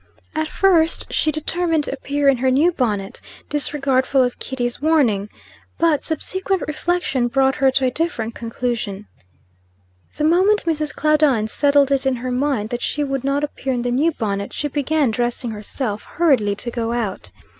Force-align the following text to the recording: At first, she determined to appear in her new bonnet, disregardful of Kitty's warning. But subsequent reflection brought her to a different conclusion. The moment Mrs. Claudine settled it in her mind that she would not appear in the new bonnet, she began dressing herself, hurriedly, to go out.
At 0.33 0.47
first, 0.47 1.13
she 1.13 1.31
determined 1.31 1.83
to 1.83 1.93
appear 1.93 2.27
in 2.27 2.37
her 2.37 2.49
new 2.49 2.71
bonnet, 2.71 3.21
disregardful 3.51 4.23
of 4.23 4.39
Kitty's 4.39 4.81
warning. 4.81 5.29
But 5.77 6.03
subsequent 6.03 6.63
reflection 6.65 7.27
brought 7.27 7.57
her 7.57 7.69
to 7.69 7.85
a 7.85 7.91
different 7.91 8.33
conclusion. 8.33 9.05
The 10.17 10.23
moment 10.23 10.63
Mrs. 10.65 10.91
Claudine 10.95 11.45
settled 11.45 11.91
it 11.91 12.07
in 12.07 12.15
her 12.15 12.31
mind 12.31 12.69
that 12.71 12.81
she 12.81 13.03
would 13.03 13.23
not 13.23 13.43
appear 13.43 13.73
in 13.73 13.83
the 13.83 13.91
new 13.91 14.11
bonnet, 14.11 14.53
she 14.53 14.67
began 14.69 15.11
dressing 15.11 15.51
herself, 15.51 16.01
hurriedly, 16.17 16.55
to 16.55 16.71
go 16.71 16.93
out. 16.93 17.31